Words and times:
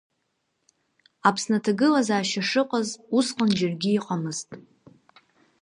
Аԥсны 1.27 1.55
аҭагылазаашьа 1.59 2.43
шыҟаз 2.49 2.89
усҟан 3.17 3.49
џьаргьы 3.57 3.89
иҟамызт. 3.97 4.49